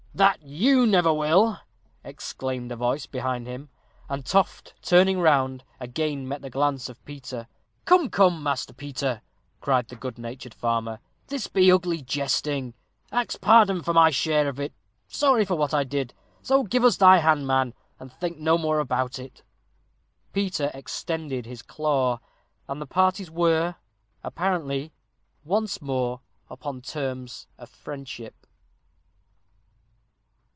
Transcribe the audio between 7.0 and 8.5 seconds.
Peter. "Come, come,